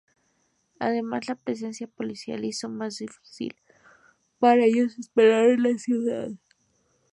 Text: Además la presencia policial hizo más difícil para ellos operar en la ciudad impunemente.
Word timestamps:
Además 0.79 1.27
la 1.27 1.35
presencia 1.35 1.85
policial 1.85 2.43
hizo 2.43 2.67
más 2.69 2.97
difícil 2.97 3.55
para 4.39 4.65
ellos 4.65 4.97
operar 5.11 5.45
en 5.51 5.61
la 5.61 5.77
ciudad 5.77 6.21
impunemente. 6.23 6.41